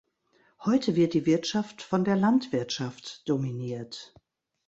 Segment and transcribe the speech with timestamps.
[0.65, 4.15] Heute wird die Wirtschaft von der Landwirtschaft dominiert.